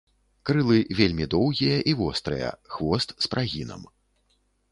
Крылы 0.49 0.77
вельмі 0.99 1.27
доўгія 1.33 1.75
і 1.91 1.93
вострыя, 2.01 2.49
хвост 2.77 3.09
з 3.27 3.31
прагінам. 3.35 3.81